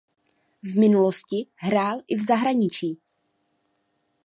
V 0.63 0.75
minulosti 0.79 1.47
hrál 1.55 1.99
i 2.09 2.15
v 2.15 2.25
zahraničí. 2.25 2.97